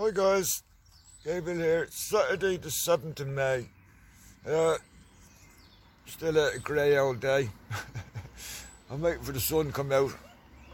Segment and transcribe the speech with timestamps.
[0.00, 0.62] Hi guys,
[1.24, 1.82] Gabriel here.
[1.82, 3.66] It's Saturday the 7th of May.
[4.48, 4.76] Uh,
[6.06, 7.48] still a grey old day.
[8.92, 10.12] I'm waiting for the sun to come out.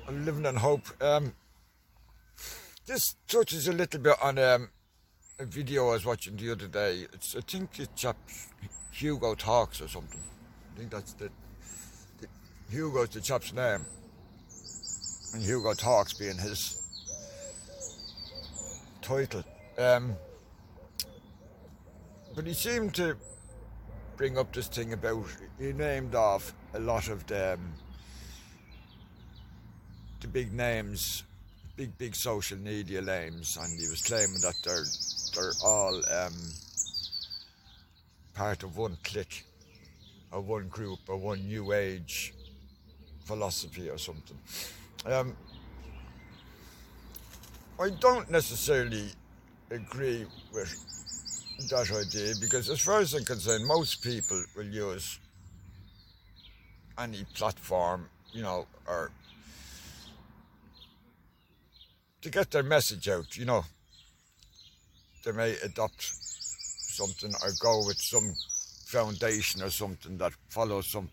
[0.06, 0.82] I'm living on hope.
[1.02, 1.32] Um,
[2.84, 4.68] this touches a little bit on um,
[5.38, 7.06] a video I was watching the other day.
[7.14, 8.18] It's I think it's chap
[8.92, 10.20] Hugo Talks or something.
[10.74, 11.30] I think that's the,
[12.20, 12.26] the
[12.68, 13.86] Hugo's the chap's name.
[15.32, 16.83] And Hugo Talks being his
[19.04, 19.44] title.
[19.76, 20.16] Um,
[22.34, 23.16] but he seemed to
[24.16, 25.26] bring up this thing about
[25.58, 27.74] he named off a lot of the, um,
[30.20, 31.22] the big names,
[31.76, 34.86] big big social media names, and he was claiming that they're
[35.34, 36.34] they're all um,
[38.34, 39.44] part of one clique,
[40.32, 42.32] or one group, or one new age
[43.24, 44.38] philosophy or something.
[45.06, 45.36] Um,
[47.80, 49.08] I don't necessarily
[49.70, 50.72] agree with
[51.70, 55.18] that idea because, as far as I'm concerned, most people will use
[56.96, 59.10] any platform, you know, or
[62.22, 63.64] to get their message out, you know.
[65.24, 68.34] They may adopt something or go with some
[68.86, 71.08] foundation or something that follows some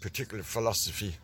[0.00, 1.16] particular philosophy.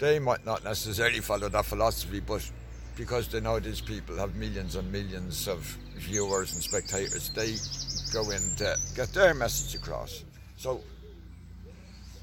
[0.00, 2.50] They might not necessarily follow that philosophy, but
[2.96, 5.60] because they know these people have millions and millions of
[5.96, 7.56] viewers and spectators, they
[8.12, 10.24] go in to get their message across.
[10.56, 10.80] So,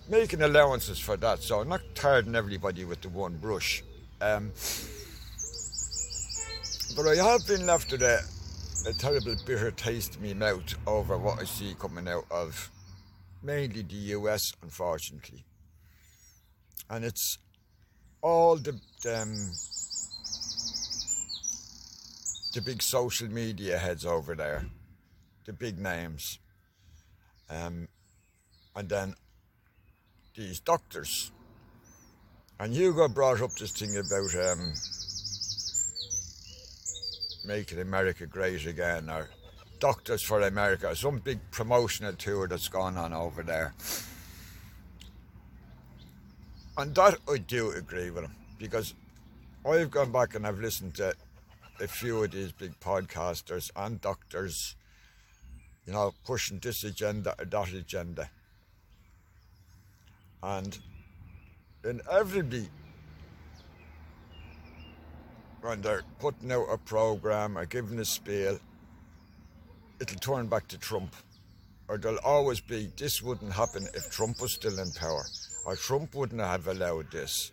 [0.10, 3.84] making allowances for that, so I'm not tarring everybody with the one brush.
[4.22, 4.52] Um,
[6.96, 8.20] but I have been left with a,
[8.88, 12.70] a terrible bitter taste in my mouth over what I see coming out of
[13.44, 15.46] mainly the US, unfortunately.
[16.90, 17.38] And it's
[18.22, 19.52] all the um,
[22.54, 24.66] the big social media heads over there,
[25.46, 26.40] the big names,
[27.50, 27.88] um,
[28.76, 29.16] and then
[30.36, 31.32] these doctors.
[32.60, 34.74] And Hugo brought up this thing about um,
[37.46, 39.30] making America great again, or
[39.82, 43.74] Doctors for America, some big promotional tour that's gone on over there.
[46.78, 48.94] And that I do agree with him because
[49.68, 51.16] I've gone back and I've listened to
[51.82, 54.76] a few of these big podcasters and doctors,
[55.86, 58.30] you know, pushing this agenda or that agenda.
[60.44, 60.78] And
[61.84, 62.70] inevitably,
[65.62, 68.60] when they're putting out a program or giving a spiel,
[70.00, 71.16] it'll turn back to Trump.
[71.88, 75.26] Or there'll always be, this wouldn't happen if Trump was still in power,
[75.66, 77.52] or Trump wouldn't have allowed this.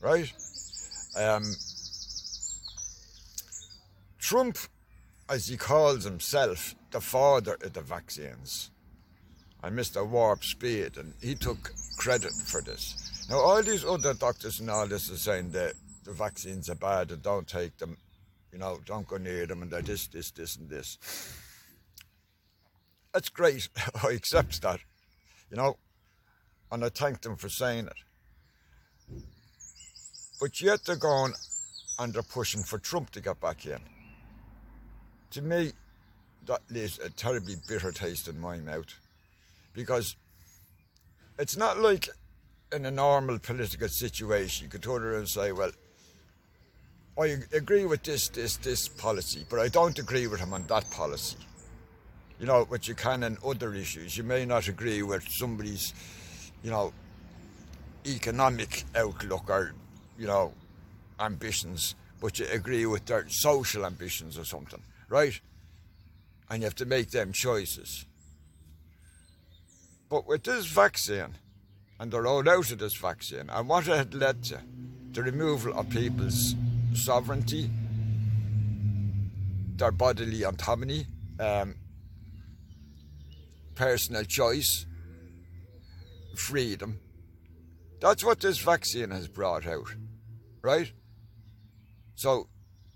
[0.00, 0.32] Right?
[1.16, 1.44] Um,
[4.34, 4.58] Trump,
[5.28, 8.72] as he calls himself, the father of the vaccines,
[9.62, 13.26] I missed a Warp Speed, and he took credit for this.
[13.30, 17.12] Now, all these other doctors and all this are saying that the vaccines are bad
[17.12, 17.96] and don't take them,
[18.52, 20.98] you know, don't go near them, and they're this, this, this, and this.
[23.12, 23.68] That's great.
[24.02, 24.80] I accept that,
[25.48, 25.76] you know,
[26.72, 29.22] and I thank them for saying it.
[30.40, 31.34] But yet they're going
[32.00, 33.78] and they're pushing for Trump to get back in.
[35.34, 35.72] To me,
[36.46, 38.86] that leaves a terribly bitter taste in my mouth
[39.72, 40.14] because
[41.40, 42.08] it's not like
[42.72, 45.72] in a normal political situation you could turn around and say, well,
[47.18, 50.88] I agree with this, this, this policy, but I don't agree with him on that
[50.92, 51.38] policy.
[52.38, 54.16] You know, what you can in other issues.
[54.16, 55.94] You may not agree with somebody's,
[56.62, 56.92] you know,
[58.06, 59.72] economic outlook or,
[60.16, 60.52] you know,
[61.18, 65.40] ambitions, but you agree with their social ambitions or something, right?
[66.50, 68.06] And you have to make them choices.
[70.08, 71.38] But with this vaccine,
[71.98, 74.60] and the rollout of this vaccine, and what it had led to,
[75.12, 76.54] the removal of people's
[76.92, 77.70] sovereignty,
[79.76, 81.06] their bodily autonomy,
[81.38, 81.76] um,
[83.74, 84.86] personal choice,
[86.36, 87.00] freedom.
[88.00, 89.94] That's what this vaccine has brought out,
[90.62, 90.92] right?
[92.14, 92.48] So,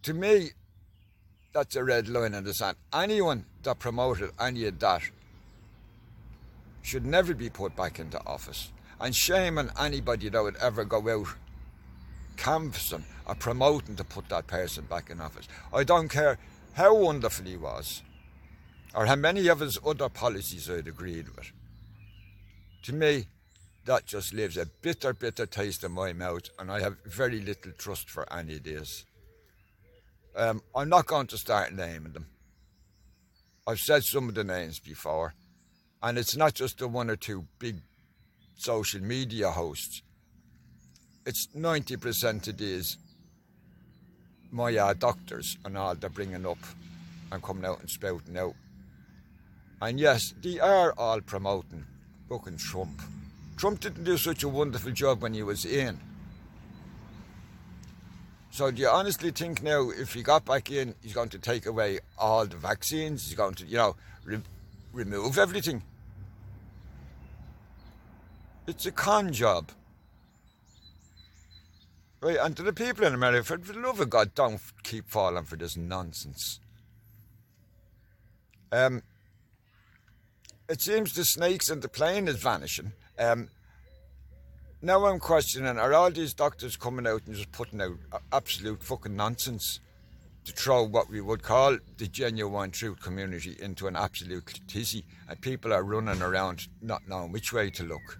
[0.03, 0.51] to me,
[1.59, 2.77] that's a red line in the sand.
[2.93, 5.03] Anyone that promoted any of that
[6.83, 8.71] should never be put back into office.
[9.01, 11.27] And shame on anybody that would ever go out
[12.37, 15.49] canvassing or promoting to put that person back in office.
[15.75, 16.39] I don't care
[16.75, 18.03] how wonderful he was
[18.95, 21.51] or how many of his other policies I'd agreed with.
[22.85, 23.27] To me,
[23.85, 27.73] that just leaves a bitter, bitter taste in my mouth, and I have very little
[27.73, 29.05] trust for any of this.
[30.39, 32.27] Um, I'm not going to start naming them.
[33.67, 35.35] I've said some of the names before,
[36.01, 37.81] and it's not just the one or two big
[38.57, 40.03] social media hosts.
[41.27, 42.97] It's 90% of these
[44.51, 46.59] my uh, doctors and all they're bringing up
[47.33, 48.55] and coming out and spouting out.
[49.83, 51.85] And yes, they are all promoting
[52.29, 53.03] fucking Trump.
[53.57, 55.99] Trump didn't do such a wonderful job when he was in.
[58.51, 61.67] So do you honestly think now, if he got back in, he's going to take
[61.67, 63.27] away all the vaccines?
[63.27, 64.41] He's going to, you know, re-
[64.93, 65.83] remove everything?
[68.67, 69.71] It's a con job.
[72.21, 75.45] Right, and to the people in America, for the love of God, don't keep falling
[75.45, 76.59] for this nonsense.
[78.73, 79.03] Um,
[80.69, 82.93] it seems the snakes in the plane is vanishing.
[83.19, 83.51] Um,
[84.81, 87.99] now I'm questioning are all these doctors coming out and just putting out
[88.33, 89.81] absolute fucking nonsense
[90.45, 95.41] to throw what we would call the genuine truth community into an absolute tizzy and
[95.41, 98.19] people are running around not knowing which way to look.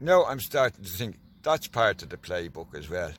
[0.00, 3.12] Now I'm starting to think that's part of the playbook as well.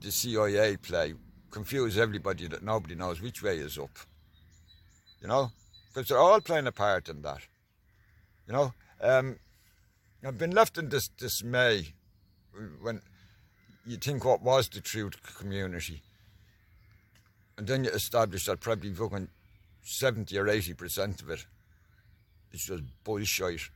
[0.00, 1.14] The CIA play
[1.50, 3.96] confuse everybody that nobody knows which way is up.
[5.22, 5.50] You know,
[5.88, 7.40] because they're all playing a part in that.
[8.46, 9.38] You know, um,
[10.26, 11.94] I've been left in this dismay
[12.80, 13.00] when
[13.86, 16.02] you think what was the truth community.
[17.56, 19.28] And then you establish that probably fucking
[19.82, 21.46] 70 or 80% of it
[22.50, 23.70] is just bullshit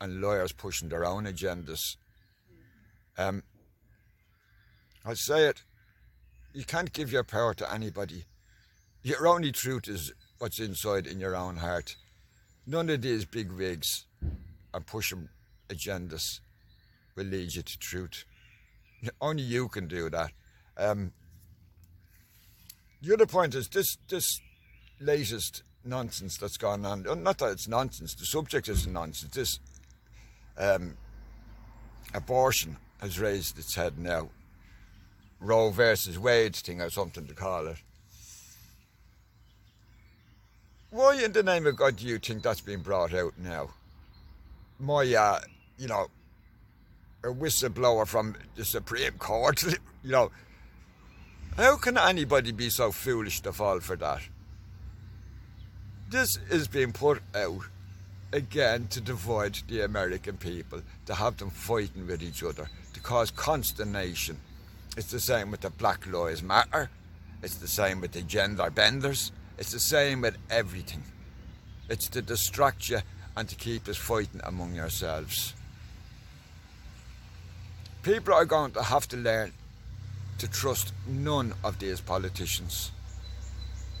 [0.00, 1.94] and lawyers pushing their own agendas.
[3.16, 3.44] Um,
[5.04, 5.62] I say it,
[6.52, 8.24] you can't give your power to anybody.
[9.04, 11.94] Your only truth is what's inside in your own heart.
[12.66, 14.06] None of these big wigs
[14.74, 15.28] are pushing
[15.68, 16.40] agendas
[17.14, 18.24] will lead you to truth.
[19.20, 20.32] Only you can do that.
[20.76, 21.12] Um,
[23.02, 24.40] the other point is this this
[25.00, 27.04] latest nonsense that's gone on.
[27.22, 28.14] Not that it's nonsense.
[28.14, 29.34] The subject is nonsense.
[29.34, 29.60] This
[30.58, 30.96] um,
[32.14, 34.30] abortion has raised its head now.
[35.40, 37.76] Roe versus Wade thing or something to call it.
[40.90, 43.70] Why in the name of God do you think that's been brought out now?
[44.78, 45.40] My uh,
[45.78, 46.08] you know,
[47.24, 49.62] a whistleblower from the Supreme Court,
[50.02, 50.30] you know,
[51.56, 54.22] how can anybody be so foolish to fall for that?
[56.08, 57.62] This is being put out
[58.32, 63.30] again to divide the American people, to have them fighting with each other, to cause
[63.30, 64.38] consternation.
[64.96, 66.90] It's the same with the Black Lives Matter.
[67.42, 69.32] It's the same with the gender benders.
[69.58, 71.02] It's the same with everything.
[71.88, 73.00] It's to distract you
[73.36, 75.54] and to keep us fighting among yourselves
[78.06, 79.52] people are going to have to learn
[80.38, 82.92] to trust none of these politicians,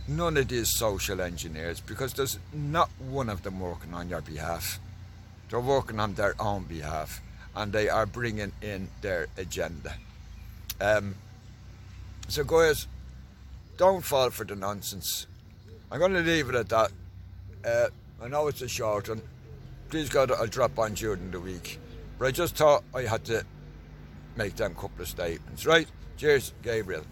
[0.06, 4.78] none of these social engineers, because there's not one of them working on your behalf.
[5.50, 7.20] They're working on their own behalf
[7.56, 9.96] and they are bringing in their agenda.
[10.80, 11.16] Um,
[12.28, 12.86] so, guys,
[13.76, 15.26] don't fall for the nonsense.
[15.90, 16.92] I'm going to leave it at that.
[17.64, 17.88] Uh,
[18.22, 19.22] I know it's a short one.
[19.90, 21.80] Please God, I'll drop on during the week.
[22.20, 23.44] But I just thought I had to
[24.36, 25.88] make them couple of statements, right?
[26.16, 27.04] Cheers, Gabriel.